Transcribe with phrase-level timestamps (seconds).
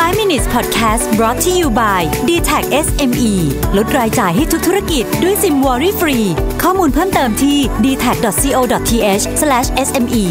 [0.00, 3.32] 5 minutes podcast brought to you by d t a c SME
[3.76, 6.18] ลดรายจ่ายให้ทุกธุรกิจด้วยซิมวอรี่ฟรี
[6.62, 9.24] ข้อมูลเพิ่มเติมที่ d t a c c o t h
[9.86, 10.24] s m e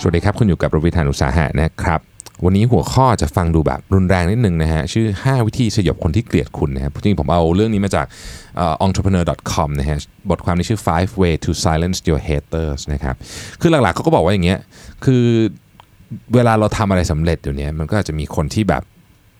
[0.00, 2.00] สวัสดีครับ คุณอยู่กับรวิธานอุตสาหะนะครับ
[2.44, 8.06] วันนี้หัวข้อจะฟังดูแบบรุนแรงนิดนึงนะฮะ ชื่อ 5 วิธีสยบคนที่เกลียดคุณนะครับจริงๆผมเอาเรื่องนี้มาจาก
[8.86, 9.98] entrepreneur.com นะฮะ
[10.30, 13.14] บทความนี้ชื่อ five way to silence your haters นะครับ
[13.60, 14.58] คือหลักๆเขาก็บอกว่าอย่างเงี้ย
[15.04, 15.24] คือ
[16.34, 18.82] เวลาเราทำอะไรสำเร็จเดี๋ยวนี้มันก็อาจจะมีคนที่แบบ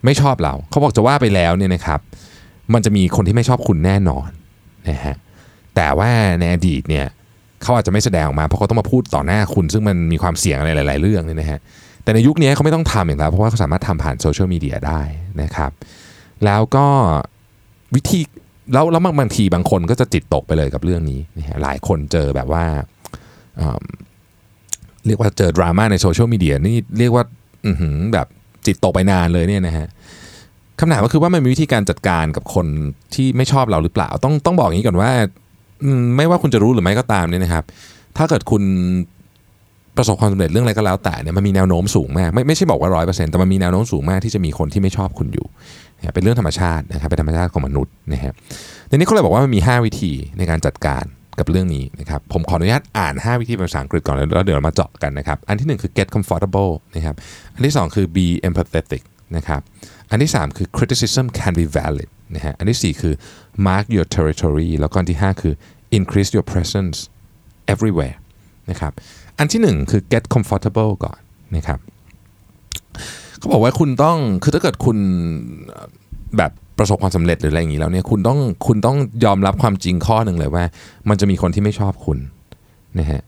[0.07, 2.01] ไม่ชอบเรา เขาบอกจะว่าไปแล้วเนี่ยนะครับ
[2.75, 4.29] มันจะมีคนที่ไม่ชอบคุณแน่นอน
[4.89, 5.17] นะฮะ
[5.77, 7.07] แต่ว่าในอดีตเนี่ย
[7.63, 11.59] เขาอาจจะไม่แสดงออกมาเพราะเขาต้องมาพูดต่อหน้าคุณ ซึ่งมันมีความเสี่ยงอะไรหลาย ๆ เรื่องเนี่ยนะฮะ
[12.03, 15.03] แต่ในยุคนี้เขาไม่ต้องทำอย่างแล้วเพราะว่าเขาสามารถทำผ่านโซเชียลมีเดียได้
[15.43, 15.71] นะครับ
[16.45, 16.87] แล้วก็
[17.95, 18.21] วิธี
[18.73, 22.65] แล้วแล้วบางบางทีบางคนก็จะจิตตกไปเลยกับเรื่องนี้นะฮะหลายคนเจอแบบว่า
[23.57, 27.25] เรียกว่าเจอดราม่าในโซเชียลมีเดียนี่เรียกว่า
[28.13, 28.27] แบบ
[28.67, 29.87] จิตตกไปนานเลยเนี่ยนะฮะ
[30.81, 32.67] คำถามก็คือว่ามันมีวิธีการจัดการกับคน
[33.15, 35.11] ที่ไม่ชอบเราหรือเปล่า ต้องต้องบอกอย่างนี้ก่อนว่า
[36.17, 37.65] ไม่ว่าคุณจะรู้หรือไม่ก็ตามเนี่ยนะครับ
[38.17, 38.63] ถ้าเกิดคุณ
[39.97, 45.47] ประสบความสำเร็จเรื่องอะไรก็แล้วแต่เนี่ยมันมีแนวโน้มสูงมากไม่ไม่ใช่บอกว่าร้อยเปอร์เซ็นต์แต่มันมีแนวโน้มสูงมากที่จะมีคนที่ไม่ชอบคุณอยู่
[45.99, 48.35] นะเป็นเรื่องธรรมชาตินะครับเป็นธรรมชาติของมนุษย์นะครับ
[48.91, 51.05] ทีนี้เขาเลยบอกว่ามันมี 5 วิธีในการจัดการ
[51.39, 57.17] กับเรื่องนี้นะครับผมขออนุญาตอ่าน 5 วิธีเป็นภาษาอังกฤษก่อนแล้วเดี๋ยวมาเจาะกันนะครับอันทีหนึ่1 คือ get comfortable นะครับ
[57.55, 59.03] อันที่ 2 คือ be empathetic
[59.37, 59.61] นะครับ
[60.11, 63.15] อันที่ 3 คือ criticism can be valid นะฮะอันที่ 4 คือ
[63.67, 65.55] mark your territory แล้วก็อันที่ 5 คือ
[65.99, 66.97] increase your presence
[67.73, 68.17] everywhere
[68.71, 68.93] นะครับ
[69.39, 71.19] อันที่ 1 คือ get comfortable ก่อน
[71.57, 71.79] นะครับ
[73.39, 74.99] เขาบอกว่าคุณต้องคือถ้าเกิดคุณ
[76.37, 80.65] แบบประสบความสำเร็จหรืออะไรอย่างนี้แล้วเนี่ยคุณต้องคุณต้องยอมรับความจริงข้อหนึ่งเลยว่า
[81.09, 82.19] มันจะมีคนที่ไม่ชอบคุณ
[82.99, 83.23] นะฮะ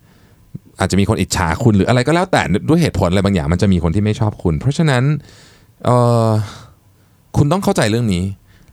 [0.81, 5.03] อาจจะมีคนอิจฉาคุณหรืออะไรก็แล้วแต่ด้วยเหตุผลอะไรบางอย่าง มันจะมีคนที่ไม่ชอบคุณ เพราะฉะนั้น
[5.85, 5.91] เอ
[6.29, 6.31] อ
[7.37, 8.25] คุณต้องเข้าใจเรื่องนี้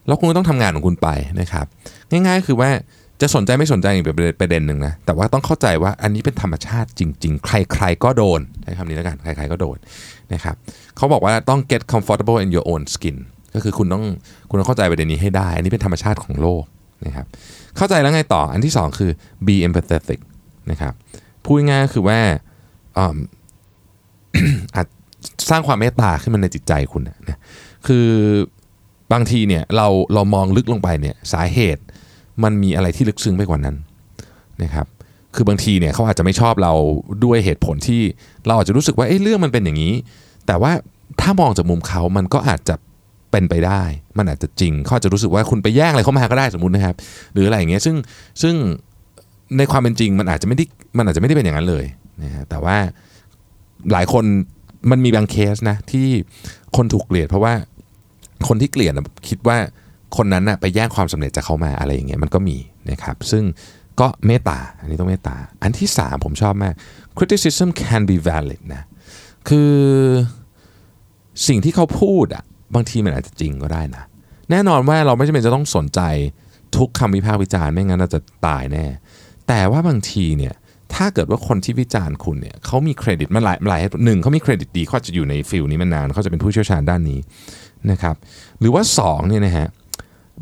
[0.07, 1.09] แล้วคุณต้องทำงานของคุณไป
[1.41, 1.65] นะครับ
[2.11, 2.69] ง่ายๆคือว่า
[3.21, 9.77] จะสนใจไม่สนใจอีกเป็นประเด็นหนึ่งนะ แต่ว่าต้องเข้าใจว่าอันนี้เป็นธรรมชาติจริง ๆ ใคร ๆ ก็โดนใช้คำนี้แล้วกันใคร ๆ ก็โดน
[10.33, 10.55] นะครับ
[10.97, 13.17] เขาบอกว่าต้อง get comfortable in your own skin
[13.55, 14.03] ก็คือคุณต้อง
[14.49, 16.63] คุณต้องเข้าใจประเด็นนี้ให้ได้ อันนี้เป็นธรรมชาติของโลก
[17.05, 17.25] นะครับ
[17.77, 19.11] เข้าใจแล้วไงต่ออันที่สองคือ
[19.45, 20.19] be empathetic
[20.71, 20.93] นะครับ
[21.43, 22.19] พูดง่ายก็คือว่า
[22.97, 23.17] อืม
[24.75, 24.87] อาจ
[25.49, 27.37] สร้างความเมตตาขึ้นมาในจิตใจคุณนะ
[27.87, 28.07] คือ
[29.13, 31.83] บางทีเนี่ยเราเรามองลึกลงไปเนี่ยสาเหตุ
[32.43, 33.75] มันมีอะไรที่ลึกซึ้งไปกว่านั้น
[34.63, 34.87] นะครับ
[35.35, 36.73] คือบางทีเนี่ยเขาอาจจะไม่ชอบเรา
[37.25, 38.01] ด้วยเหตุผลที่
[38.47, 39.93] เราอาจจะรู้สึกว่าเอ้เรื่องมันเป็นอย่างนี้
[40.47, 40.71] แต่ว่า
[41.21, 42.75] ถ้ามองจากมุมเขามันก็อาจจะ
[43.31, 43.83] เป็นไปได้
[44.17, 46.95] มันอาจจะจริงเขาอาจจะรู้สึกว่าคุณไปแย่งอะไรเข้ามาก็ได้สมมตินะครับ
[47.33, 47.95] หรืออะไรอย่างเงี้ยซึ่ง
[48.41, 48.55] ซึ่ง
[49.57, 50.65] ในความเป็นจริงมันอาจจะไม่ได้
[50.97, 51.85] มันอาจจะไม่ได้เป็นอย่างนั้นเลย
[52.23, 52.77] นะฮะแต่ว่า
[53.91, 54.23] หลายคน
[54.91, 56.07] มันมีบางเคสนะที่
[56.75, 57.53] คนถูกเกลียด เพราะว่า
[58.47, 58.93] คนที่เกลียด
[59.29, 59.57] คิดว่า
[60.17, 62.57] คนนั้นนะไปแย่งความสำเร็จจากเขามาอะไรอย่างเงี้ยมันก็มี
[62.91, 63.43] นะครับซึ่ง
[63.99, 66.73] ก็เมตตาอันนี้ต้องเมตตา อันที่สามผมชอบมาก
[67.17, 68.83] criticism can be valid นะ
[69.49, 69.73] คือ
[71.47, 72.43] สิ่งที่เขาพูดอะ
[72.75, 74.03] บางทีมันอาจจะจริงก็ได้นะ
[74.51, 76.01] แน่นอนว่าเราไม่จำเป็นจะต้องสนใจ
[76.77, 78.85] ทุกคำวิพากษ์วิจารณ์ไม่งั้นเราจะตายแน่
[79.47, 80.53] แต่ว่าบางทีเนี่ย
[80.95, 87.19] ถ้าเกิดว่าคนที่วิจารณ์คุณเนี่ยเขามีเครดิตมาหลายหลายหนึ่งเขามีเครดิตดีเขาจะอยู่ใน field นี้มานานเขาจะเป็นผู้เชี่ยวชาญด้านนี้
[87.91, 88.15] นะครับ
[88.59, 89.67] หรือว่าสองเนี่ยนะฮะ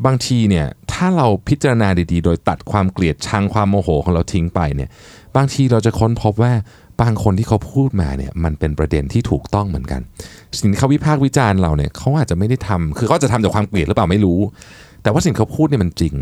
[0.06, 4.88] บางทีเนี่ยถ้าเราพิจารณาดีๆ โดยตัดความเกลียดชังความโมโหของเราทิ้งไปเนี่ย
[5.36, 6.52] บางทีเราจะค้นพบว่า
[7.00, 10.00] บางคนที่เขาพูดมาเนี่ยมันเป็นประเด็นที่ถูกต้องเหมือนกัน
[10.58, 14.38] สิ่งที่เขาวิพากษ์วิจารณ์เราเนี่ยเขาอาจจะไม่ได้ทำคือเขาจะทำจากความเกลียดหรือเปล่าไม่รู้
[15.02, 16.14] แต่ว่าสิ่งที่เขาพูดเนี่ยมันจริง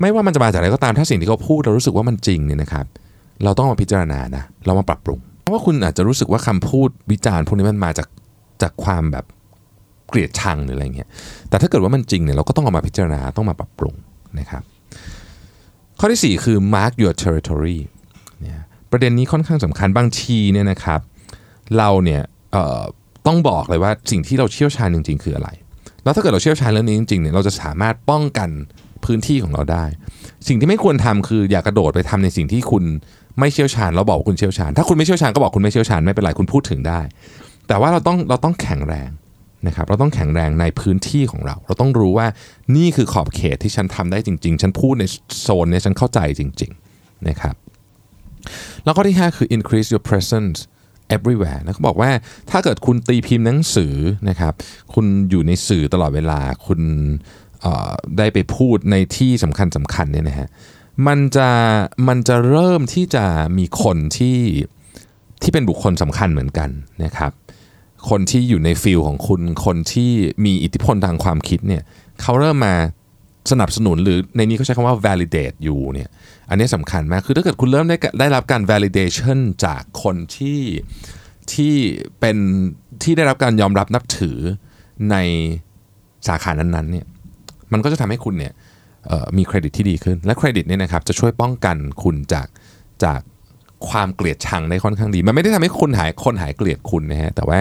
[0.00, 8.08] ไม่ว่ามันจะมาจากอะไรก็ตามถ้าสิ่งที่เขาพูดเรารู้สึกว่ามันจริงเนี่ยนะครับเเราต้องมาพิจารณานะ เรามาปรับปรุง เพราะว่าคุณอาจจะรู้สึกว่าคำพูดวิจารณ์พวกนี้มันมาจาก
[8.62, 9.24] จากความแบบ
[10.08, 11.08] เกลียดชังหรืออะไรเงี้ย
[11.48, 13.94] แต่ถ้าเกิดว่ามันจริงเนี่ยเราก็ต้องเอามาพิจารณาต้องมาปรับปรุง
[14.38, 14.62] นะครับ
[15.98, 17.78] ข้อที่ 4 คือ mark your territory
[18.40, 21.00] เนี่ยประเด็นนี้ค่อนข้างสำคัญบางทีเนี่ยนะครับ
[21.78, 22.22] เราเนี่ย
[23.26, 25.48] ต้องบอกเลยว่าสิ่งที่เราเชี่ยวชาญจริง ๆ คืออะไร
[26.04, 28.50] แล้วถ้าเกิดเราเชี่ยวชาญเรื่องนี้จริงๆเนี่ยเราจะสามารถป้องกัน
[29.04, 29.84] พื้นที่ของเราได้
[30.48, 32.84] สิ่งที่ไม่ควรทำคืออย่ากระโดดไปทำในสิ่งที่คุณ
[33.40, 37.00] ไม่เชี่ยวชาญแล้วบอกว่าคุณเชี่ยวชาญ ถ้าคุณไม่เชี่ยวชาญก็บอกคุณไม่เชี่ยวชาญไม่เป็นไรคุณพูดถึงได้
[37.68, 39.10] แต่ว่าเราต้องเราต้องแข็งแรง
[39.66, 42.26] นะครับเราต้องแข็งแรงในพื้นที่ของเรา เราต้องรู้ว่า
[42.76, 45.04] นี่คือขอบเขตที่ฉันทำได้จริง ๆ ฉันพูดใน
[45.40, 47.54] โซนเนี้ฉันเข้าใจจริงๆนะครับ
[48.84, 50.58] แล้วก็ที่ 5 คือ increase your presence
[51.16, 52.10] everywhere นะเขาบอกว่า
[52.50, 53.94] ถ้าเกิดคุณตีพิมพ์หนังสือ
[54.28, 54.52] นะครับ
[54.94, 56.80] คุณอยู่ในสื่อตลอดเวลา คุณ
[57.62, 60.48] เอ่อได้ไปพูดในที่สำคัญสำคัญเนี่ยนะฮะ
[61.06, 61.48] มันจะ
[62.08, 63.24] มันจะเริ่มที่จะ
[63.58, 64.38] มีคนที่
[65.42, 66.70] ที่เป็นบุคคลสำคัญเหมือนกัน
[67.04, 67.32] นะครับ
[68.10, 70.10] คนที่อยู่ในฟิลของคุณ คนที่
[70.44, 71.82] มีอิทธิพลทางความคิดเนี่ย
[72.22, 72.74] เขาเริ่มมา
[73.52, 76.08] สนับสนุนหรือในนี้เขาใช้คำว่า validate อยู่เนี่ย
[76.48, 80.60] อันนี้สำคัญมาก คือถ้าเกิดคุณเริ่มได้ได้รับการ validation จากคนที่
[81.52, 81.74] ที่
[82.20, 82.36] เป็น
[83.02, 84.38] ที่ได้รับการยอมรับนับถือ
[85.10, 85.16] ใน
[86.28, 87.06] สาขานั้นๆเนี่ย
[87.72, 88.52] มันก็จะทำให้คุณเนี่ย
[89.36, 92.46] มีเครดิตที่ดีขึ้น และเครดิตเนี่ยนะครับจะช่วยป้องกันคุณจาก
[93.04, 93.20] จาก
[93.88, 97.58] ความเกลียดชังได้ค่อนข้างดี มันไม่ได้ทำให้คนหายคนหายเกลียดคุณนะฮะแต่ว่า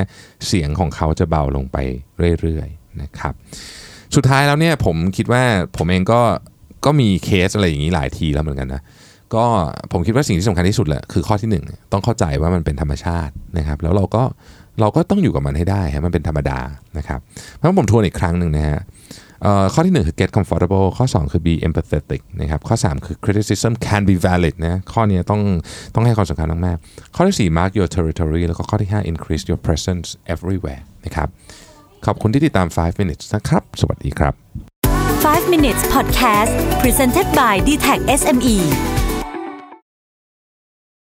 [0.47, 1.77] เสียงของเขาจะเบาลงไป
[2.41, 3.33] เรื่อยๆนะครับ
[4.15, 5.43] สุดท้ายแล้วเนี่ยผมคิดว่า
[5.77, 6.21] ผมเองก็
[6.85, 8.81] ก็มีเคสอะไรอย่างนี้หลายทีแล้วเหมือนกันนะ
[9.35, 9.45] ก็
[9.91, 14.23] ผมคิดว่าสิ่งที่สำคัญที่สุดแหละคือข้อที่หนึ่งต้องเข้าใจว่ามันเป็นธรรมชาตินะครับ แล้วเราก็
[14.79, 16.59] เราก็ต้องอยู่กับมันให้ได้ฮะมันเป็นธรรมดา
[16.97, 17.19] นะครับ
[17.55, 18.79] เพราะผมทวนอีกครั้งหนึ่งนะฮะ
[19.73, 25.41] ข้อที่หนึ่งคือ get comfortable ข้อสองคือ be empathetic นะครับข้อสามคือ criticism can be valid นะข้อนี้ต้อง
[25.95, 31.27] ต้องให้ความสำคัญมากๆข้อที่สี่ mark your territory แล้วก็ข้อที่ห้า increase your presence everywhere นะครับ
[32.05, 34.33] ขอบคุณที่ติดตาม 5 minutes นะครับ สวัสดีครับ
[35.25, 38.94] 5 minutes podcast presented by d t e c h SME